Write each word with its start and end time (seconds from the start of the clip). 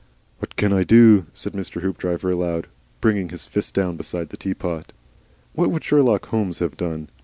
"What 0.39 0.55
CAN 0.55 0.73
I 0.73 0.83
do?" 0.83 1.27
said 1.31 1.53
Mr. 1.53 1.83
Hoopdriver 1.83 2.31
aloud, 2.31 2.65
bringing 3.01 3.29
his 3.29 3.45
fist 3.45 3.75
down 3.75 3.97
beside 3.97 4.29
the 4.29 4.35
teapot. 4.35 4.93
What 5.53 5.69
would 5.69 5.83
Sherlock 5.83 6.29
Holmes 6.29 6.57
have 6.57 6.75
done? 6.75 7.09